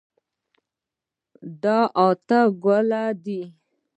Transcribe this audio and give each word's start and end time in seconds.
دا 1.61 1.77
اته 2.07 2.39
ګلونه 2.63 3.01
دي. 3.23 3.41